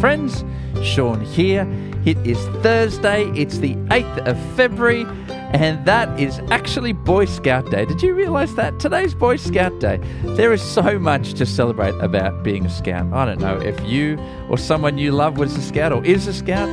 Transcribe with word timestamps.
friends. 0.00 0.44
Sean 0.82 1.20
here. 1.20 1.66
It 2.04 2.16
is 2.26 2.38
Thursday, 2.62 3.30
it's 3.36 3.58
the 3.58 3.74
8th 3.86 4.26
of 4.26 4.56
February, 4.56 5.04
and 5.28 5.84
that 5.86 6.18
is 6.18 6.40
actually 6.50 6.92
Boy 6.92 7.26
Scout 7.26 7.70
Day. 7.70 7.84
Did 7.84 8.02
you 8.02 8.14
realize 8.14 8.54
that? 8.56 8.80
Today's 8.80 9.14
Boy 9.14 9.36
Scout 9.36 9.78
Day. 9.78 10.00
There 10.24 10.52
is 10.52 10.62
so 10.62 10.98
much 10.98 11.34
to 11.34 11.46
celebrate 11.46 11.94
about 12.00 12.42
being 12.42 12.66
a 12.66 12.70
scout. 12.70 13.12
I 13.12 13.24
don't 13.26 13.38
know 13.38 13.60
if 13.60 13.78
you 13.84 14.18
or 14.48 14.58
someone 14.58 14.98
you 14.98 15.12
love 15.12 15.38
was 15.38 15.56
a 15.56 15.62
scout 15.62 15.92
or 15.92 16.04
is 16.04 16.26
a 16.26 16.32
scout. 16.32 16.68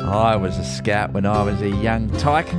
I 0.00 0.36
was 0.36 0.58
a 0.58 0.64
scout 0.64 1.12
when 1.12 1.24
I 1.24 1.42
was 1.42 1.62
a 1.62 1.70
young 1.70 2.10
tyke, 2.18 2.52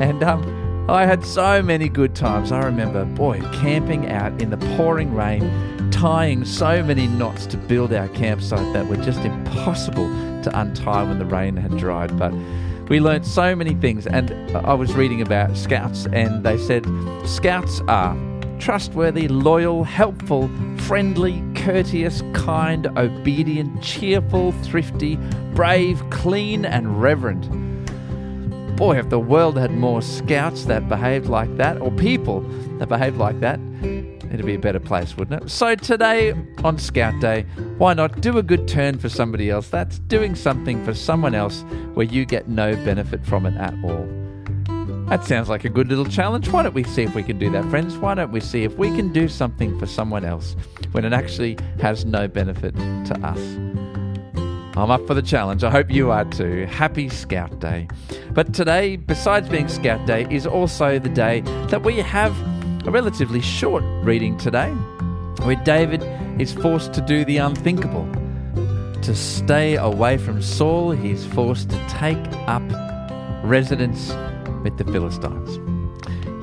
and 0.00 0.22
um, 0.22 0.86
I 0.90 1.06
had 1.06 1.24
so 1.24 1.62
many 1.62 1.88
good 1.88 2.14
times. 2.14 2.50
I 2.52 2.64
remember, 2.64 3.04
boy, 3.04 3.40
camping 3.54 4.10
out 4.10 4.42
in 4.42 4.50
the 4.50 4.58
pouring 4.76 5.14
rain, 5.14 5.87
tying 5.98 6.44
so 6.44 6.80
many 6.80 7.08
knots 7.08 7.44
to 7.44 7.56
build 7.56 7.92
our 7.92 8.06
campsite 8.10 8.72
that 8.72 8.86
were 8.86 8.96
just 8.98 9.18
impossible 9.24 10.06
to 10.44 10.50
untie 10.54 11.02
when 11.02 11.18
the 11.18 11.24
rain 11.24 11.56
had 11.56 11.76
dried. 11.76 12.16
But 12.16 12.32
we 12.88 13.00
learned 13.00 13.26
so 13.26 13.56
many 13.56 13.74
things, 13.74 14.06
and 14.06 14.30
I 14.56 14.74
was 14.74 14.92
reading 14.94 15.20
about 15.20 15.56
scouts, 15.56 16.06
and 16.12 16.44
they 16.44 16.56
said 16.56 16.86
scouts 17.26 17.80
are 17.88 18.16
trustworthy, 18.60 19.26
loyal, 19.26 19.82
helpful, 19.82 20.48
friendly, 20.82 21.42
courteous, 21.56 22.22
kind, 22.32 22.86
obedient, 22.96 23.82
cheerful, 23.82 24.52
thrifty, 24.52 25.16
brave, 25.52 26.00
clean, 26.10 26.64
and 26.64 27.02
reverent 27.02 27.50
boy, 28.76 28.96
if 28.96 29.10
the 29.10 29.18
world 29.18 29.58
had 29.58 29.72
more 29.72 30.00
scouts 30.00 30.66
that 30.66 30.88
behaved 30.88 31.26
like 31.26 31.56
that, 31.56 31.80
or 31.80 31.90
people 31.90 32.42
that 32.78 32.88
behaved 32.88 33.16
like 33.16 33.40
that, 33.40 33.58
it'd 34.32 34.46
be 34.46 34.54
a 34.54 34.58
better 34.58 34.80
place, 34.80 35.16
wouldn't 35.16 35.42
it? 35.42 35.50
So 35.50 35.74
today, 35.74 36.34
on 36.64 36.78
Scout 36.78 37.20
Day, 37.20 37.42
why 37.78 37.94
not 37.94 38.20
do 38.20 38.38
a 38.38 38.42
good 38.42 38.68
turn 38.68 38.98
for 38.98 39.08
somebody 39.08 39.50
else? 39.50 39.68
That's 39.68 39.98
doing 39.98 40.34
something 40.34 40.84
for 40.84 40.94
someone 40.94 41.34
else 41.34 41.62
where 41.94 42.06
you 42.06 42.24
get 42.24 42.48
no 42.48 42.74
benefit 42.84 43.24
from 43.24 43.46
it 43.46 43.56
at 43.56 43.74
all. 43.84 44.06
That 45.08 45.24
sounds 45.24 45.48
like 45.48 45.64
a 45.64 45.70
good 45.70 45.88
little 45.88 46.04
challenge. 46.04 46.50
Why 46.50 46.62
don't 46.62 46.74
we 46.74 46.84
see 46.84 47.02
if 47.02 47.14
we 47.14 47.22
can 47.22 47.38
do 47.38 47.50
that, 47.50 47.64
friends? 47.70 47.96
Why 47.96 48.14
don't 48.14 48.30
we 48.30 48.40
see 48.40 48.64
if 48.64 48.76
we 48.76 48.94
can 48.94 49.10
do 49.10 49.26
something 49.26 49.78
for 49.78 49.86
someone 49.86 50.24
else 50.24 50.54
when 50.92 51.06
it 51.06 51.14
actually 51.14 51.56
has 51.80 52.04
no 52.04 52.28
benefit 52.28 52.76
to 52.76 53.18
us? 53.22 53.38
I'm 54.76 54.90
up 54.92 55.06
for 55.06 55.14
the 55.14 55.22
challenge. 55.22 55.64
I 55.64 55.70
hope 55.70 55.90
you 55.90 56.10
are 56.10 56.24
too. 56.26 56.66
Happy 56.66 57.08
Scout 57.08 57.58
Day. 57.58 57.88
But 58.32 58.52
today, 58.52 58.96
besides 58.96 59.48
being 59.48 59.66
Scout 59.66 60.06
Day, 60.06 60.26
is 60.30 60.46
also 60.46 60.98
the 60.98 61.08
day 61.08 61.40
that 61.70 61.82
we 61.82 61.96
have 61.96 62.36
a 62.86 62.90
relatively 62.90 63.40
short 63.40 63.82
reading 64.02 64.36
today, 64.38 64.70
where 65.42 65.56
David 65.64 66.02
is 66.40 66.52
forced 66.52 66.92
to 66.94 67.00
do 67.00 67.24
the 67.24 67.38
unthinkable. 67.38 68.06
To 69.02 69.14
stay 69.14 69.76
away 69.76 70.18
from 70.18 70.42
Saul, 70.42 70.90
he 70.90 71.10
is 71.10 71.26
forced 71.26 71.70
to 71.70 71.86
take 71.88 72.18
up 72.46 72.62
residence 73.44 74.12
with 74.62 74.76
the 74.78 74.84
Philistines. 74.84 75.58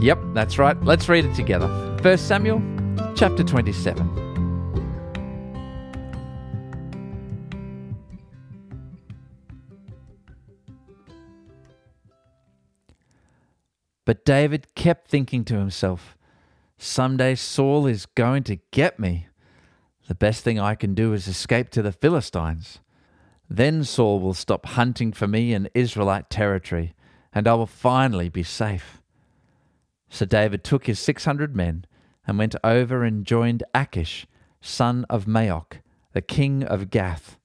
Yep, 0.02 0.20
that's 0.34 0.58
right. 0.58 0.82
Let's 0.84 1.08
read 1.08 1.26
it 1.26 1.36
together. 1.36 1.68
1 2.02 2.18
Samuel 2.18 2.62
chapter 3.16 3.44
27. 3.44 4.26
But 14.06 14.24
David 14.24 14.76
kept 14.76 15.08
thinking 15.08 15.44
to 15.46 15.56
himself, 15.56 16.16
Someday 16.78 17.36
Saul 17.36 17.88
is 17.88 18.06
going 18.06 18.44
to 18.44 18.60
get 18.72 19.00
me. 19.00 19.28
The 20.08 20.16
best 20.16 20.44
thing 20.44 20.60
I 20.60 20.76
can 20.76 20.94
do 20.94 21.14
is 21.14 21.28
escape 21.28 21.70
to 21.72 21.82
the 21.82 21.92
Philistines. 21.92 22.80
Then 23.50 23.84
Saul 23.84 24.20
will 24.20 24.34
stop 24.34 24.66
hunting 24.66 25.12
for 25.12 25.28
me 25.28 25.54
in 25.54 25.70
Israelite 25.74 26.30
territory, 26.30 26.94
and 27.34 27.48
I 27.48 27.54
will 27.54 27.66
finally 27.66 28.30
be 28.30 28.44
safe. 28.44 29.02
So 30.10 30.26
David 30.26 30.64
took 30.64 30.86
his 30.86 31.00
six 31.00 31.26
hundred 31.26 31.56
men 31.56 31.86
and 32.28 32.38
went 32.38 32.56
over 32.64 33.04
and 33.04 33.26
joined 33.26 33.64
Achish, 33.74 34.28
son 34.62 35.06
of 35.10 35.26
Maoch, 35.26 35.82
the 36.14 36.22
king 36.22 36.64
of 36.64 36.90
Gath. 36.90 37.38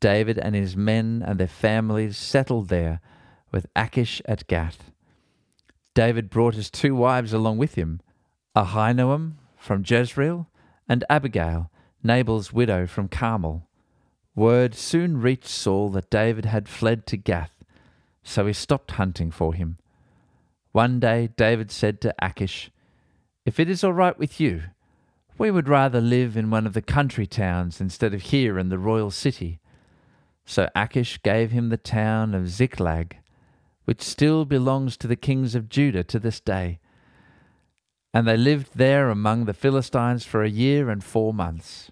David 0.00 0.38
and 0.38 0.54
his 0.54 0.76
men 0.76 1.22
and 1.26 1.38
their 1.38 1.46
families 1.46 2.16
settled 2.16 2.68
there 2.68 3.00
with 3.52 3.66
Achish 3.76 4.22
at 4.24 4.46
Gath. 4.46 4.90
David 5.94 6.30
brought 6.30 6.54
his 6.54 6.70
two 6.70 6.94
wives 6.94 7.32
along 7.32 7.58
with 7.58 7.74
him 7.74 8.00
Ahinoam 8.56 9.34
from 9.56 9.84
Jezreel 9.86 10.48
and 10.88 11.04
Abigail, 11.08 11.70
Nabal's 12.02 12.52
widow 12.52 12.86
from 12.86 13.08
Carmel. 13.08 13.66
Word 14.34 14.74
soon 14.74 15.20
reached 15.20 15.48
Saul 15.48 15.90
that 15.90 16.10
David 16.10 16.46
had 16.46 16.68
fled 16.68 17.06
to 17.06 17.16
Gath, 17.16 17.64
so 18.22 18.46
he 18.46 18.52
stopped 18.52 18.92
hunting 18.92 19.30
for 19.30 19.54
him. 19.54 19.78
One 20.72 21.00
day 21.00 21.30
David 21.36 21.70
said 21.70 22.00
to 22.00 22.14
Achish, 22.20 22.70
If 23.44 23.60
it 23.60 23.68
is 23.68 23.84
all 23.84 23.92
right 23.92 24.18
with 24.18 24.40
you, 24.40 24.62
we 25.38 25.50
would 25.50 25.68
rather 25.68 26.00
live 26.00 26.36
in 26.36 26.50
one 26.50 26.66
of 26.66 26.74
the 26.74 26.82
country 26.82 27.26
towns 27.26 27.80
instead 27.80 28.14
of 28.14 28.22
here 28.22 28.58
in 28.58 28.68
the 28.68 28.78
royal 28.78 29.10
city. 29.10 29.60
So 30.44 30.68
Achish 30.74 31.22
gave 31.22 31.50
him 31.50 31.68
the 31.68 31.76
town 31.76 32.34
of 32.34 32.48
Ziklag 32.48 33.16
which 33.90 34.02
still 34.02 34.44
belongs 34.44 34.96
to 34.96 35.08
the 35.08 35.16
kings 35.16 35.56
of 35.56 35.68
Judah 35.68 36.04
to 36.04 36.20
this 36.20 36.38
day. 36.38 36.78
And 38.12 38.26
they 38.26 38.36
lived 38.36 38.70
there 38.74 39.08
among 39.08 39.44
the 39.44 39.54
Philistines 39.54 40.24
for 40.24 40.42
a 40.42 40.50
year 40.50 40.90
and 40.90 41.02
four 41.02 41.32
months. 41.32 41.90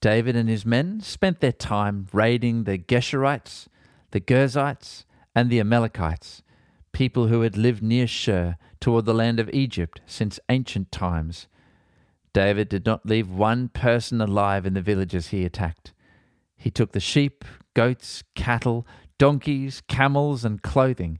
David 0.00 0.36
and 0.36 0.48
his 0.48 0.64
men 0.64 1.00
spent 1.00 1.40
their 1.40 1.52
time 1.52 2.06
raiding 2.12 2.64
the 2.64 2.78
Geshurites, 2.78 3.66
the 4.12 4.20
Girzites, 4.20 5.04
and 5.34 5.50
the 5.50 5.60
Amalekites, 5.60 6.42
people 6.92 7.26
who 7.26 7.42
had 7.42 7.56
lived 7.56 7.82
near 7.82 8.06
Shur 8.06 8.56
toward 8.80 9.04
the 9.04 9.14
land 9.14 9.38
of 9.38 9.50
Egypt 9.50 10.00
since 10.06 10.40
ancient 10.48 10.90
times. 10.90 11.48
David 12.32 12.68
did 12.68 12.86
not 12.86 13.06
leave 13.06 13.28
one 13.28 13.68
person 13.68 14.20
alive 14.20 14.66
in 14.66 14.74
the 14.74 14.82
villages 14.82 15.28
he 15.28 15.44
attacked. 15.44 15.92
He 16.56 16.70
took 16.70 16.92
the 16.92 17.00
sheep, 17.00 17.44
goats, 17.74 18.22
cattle, 18.34 18.86
donkeys, 19.18 19.82
camels, 19.88 20.44
and 20.44 20.62
clothing 20.62 21.18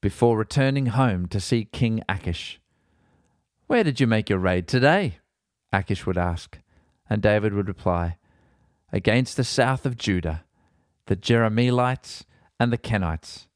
before 0.00 0.36
returning 0.36 0.86
home 0.86 1.26
to 1.26 1.40
see 1.40 1.64
King 1.64 2.02
Achish. 2.08 2.60
Where 3.74 3.82
did 3.82 3.98
you 3.98 4.06
make 4.06 4.30
your 4.30 4.38
raid 4.38 4.68
today? 4.68 5.18
Achish 5.72 6.06
would 6.06 6.16
ask, 6.16 6.60
and 7.10 7.20
David 7.20 7.52
would 7.54 7.66
reply, 7.66 8.18
Against 8.92 9.36
the 9.36 9.42
south 9.42 9.84
of 9.84 9.98
Judah, 9.98 10.44
the 11.06 11.16
Jerahmeelites 11.16 12.22
and 12.60 12.72
the 12.72 12.78
Kenites. 12.78 13.48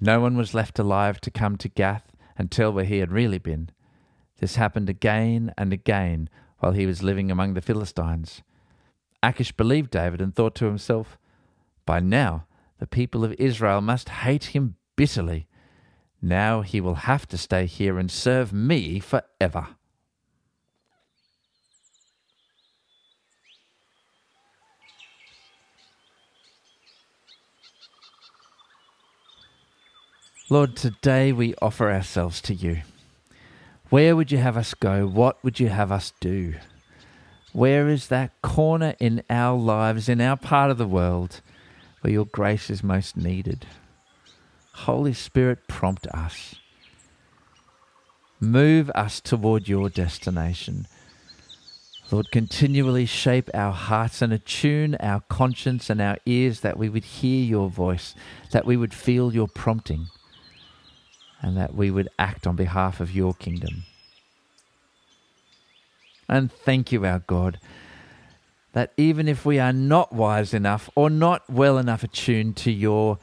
No 0.00 0.18
one 0.18 0.34
was 0.34 0.54
left 0.54 0.78
alive 0.78 1.20
to 1.20 1.30
come 1.30 1.58
to 1.58 1.68
Gath 1.68 2.10
and 2.38 2.50
tell 2.50 2.72
where 2.72 2.86
he 2.86 3.00
had 3.00 3.12
really 3.12 3.36
been. 3.36 3.68
This 4.40 4.56
happened 4.56 4.88
again 4.88 5.52
and 5.58 5.74
again 5.74 6.30
while 6.60 6.72
he 6.72 6.86
was 6.86 7.02
living 7.02 7.30
among 7.30 7.52
the 7.52 7.60
Philistines. 7.60 8.40
Achish 9.22 9.52
believed 9.52 9.90
David 9.90 10.22
and 10.22 10.34
thought 10.34 10.54
to 10.54 10.64
himself, 10.64 11.18
By 11.84 12.00
now 12.00 12.46
the 12.78 12.86
people 12.86 13.26
of 13.26 13.34
Israel 13.34 13.82
must 13.82 14.08
hate 14.08 14.44
him 14.56 14.76
bitterly. 14.96 15.48
Now 16.22 16.60
he 16.60 16.80
will 16.80 16.94
have 16.94 17.26
to 17.28 17.36
stay 17.36 17.66
here 17.66 17.98
and 17.98 18.10
serve 18.10 18.52
me 18.52 19.00
forever. 19.00 19.68
Lord, 30.48 30.76
today 30.76 31.32
we 31.32 31.54
offer 31.60 31.90
ourselves 31.90 32.40
to 32.42 32.54
you. 32.54 32.82
Where 33.90 34.14
would 34.14 34.30
you 34.30 34.38
have 34.38 34.56
us 34.56 34.74
go? 34.74 35.06
What 35.06 35.42
would 35.42 35.58
you 35.58 35.68
have 35.68 35.90
us 35.90 36.12
do? 36.20 36.54
Where 37.52 37.88
is 37.88 38.08
that 38.08 38.32
corner 38.42 38.94
in 39.00 39.22
our 39.28 39.58
lives, 39.58 40.08
in 40.08 40.20
our 40.20 40.36
part 40.36 40.70
of 40.70 40.78
the 40.78 40.86
world, 40.86 41.40
where 42.02 42.12
your 42.12 42.26
grace 42.26 42.68
is 42.68 42.82
most 42.82 43.16
needed. 43.16 43.64
Holy 44.82 45.12
Spirit, 45.12 45.68
prompt 45.68 46.06
us. 46.08 46.56
Move 48.40 48.90
us 48.94 49.20
toward 49.20 49.68
your 49.68 49.88
destination. 49.88 50.86
Lord, 52.10 52.30
continually 52.32 53.06
shape 53.06 53.48
our 53.54 53.72
hearts 53.72 54.20
and 54.20 54.32
attune 54.32 54.96
our 54.96 55.20
conscience 55.28 55.88
and 55.88 56.00
our 56.00 56.18
ears 56.26 56.60
that 56.60 56.76
we 56.76 56.88
would 56.88 57.04
hear 57.04 57.44
your 57.44 57.70
voice, 57.70 58.14
that 58.50 58.66
we 58.66 58.76
would 58.76 58.92
feel 58.92 59.32
your 59.32 59.48
prompting, 59.48 60.08
and 61.40 61.56
that 61.56 61.74
we 61.74 61.90
would 61.90 62.08
act 62.18 62.46
on 62.46 62.56
behalf 62.56 63.00
of 63.00 63.14
your 63.14 63.34
kingdom. 63.34 63.84
And 66.28 66.52
thank 66.52 66.92
you, 66.92 67.06
our 67.06 67.20
God 67.20 67.58
that 68.72 68.92
even 68.96 69.28
if 69.28 69.44
we 69.44 69.58
are 69.58 69.72
not 69.72 70.12
wise 70.12 70.54
enough 70.54 70.88
or 70.94 71.10
not 71.10 71.48
well 71.48 71.78
enough 71.78 72.02
attuned 72.02 72.56
to 72.56 72.70
your 72.70 73.18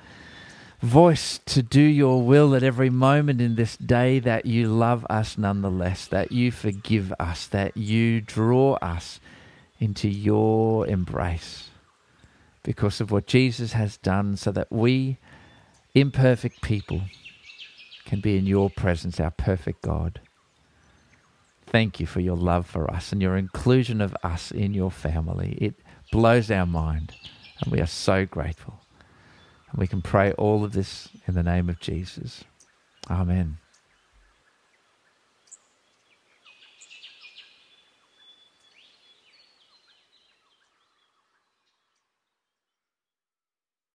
voice 0.82 1.40
to 1.46 1.62
do 1.62 1.82
your 1.82 2.22
will 2.22 2.56
at 2.56 2.64
every 2.64 2.90
moment 2.90 3.42
in 3.42 3.56
this 3.56 3.76
day, 3.78 4.20
that 4.20 4.46
you 4.46 4.68
love 4.68 5.06
us 5.10 5.38
nonetheless, 5.38 6.08
that 6.08 6.32
you 6.32 6.52
forgive 6.52 7.14
us, 7.20 7.48
that 7.48 7.76
you 7.76 8.22
draw 8.22 8.76
us 8.76 9.20
into 9.80 10.08
your 10.08 10.88
embrace. 10.88 11.70
because 12.64 13.02
of 13.02 13.12
what 13.12 13.26
Jesus 13.26 13.74
has 13.74 13.98
done, 13.98 14.36
so 14.38 14.52
that 14.52 14.72
we, 14.72 15.18
imperfect 15.96 16.62
people, 16.62 17.02
can 18.06 18.22
be 18.22 18.38
in 18.38 18.46
your 18.46 18.70
presence, 18.70 19.20
our 19.20 19.32
perfect 19.32 19.82
God. 19.82 20.20
Thank 21.66 22.00
you 22.00 22.06
for 22.06 22.20
your 22.20 22.36
love 22.36 22.66
for 22.66 22.90
us 22.92 23.12
and 23.12 23.22
your 23.22 23.38
inclusion 23.38 24.02
of 24.02 24.16
us 24.24 24.52
in 24.52 24.74
your 24.74 24.92
family. 24.92 25.58
It 25.62 25.76
blows 26.12 26.50
our 26.50 26.66
mind, 26.66 27.14
and 27.62 27.72
we 27.72 27.80
are 27.80 27.88
so 27.88 28.26
grateful. 28.26 28.82
And 29.72 29.80
we 29.80 29.88
can 29.88 30.02
pray 30.02 30.32
all 30.34 30.64
of 30.64 30.74
this 30.74 31.10
in 31.28 31.36
the 31.36 31.44
name 31.44 31.70
of 31.70 31.80
Jesus. 31.80 32.44
Amen. 33.10 33.58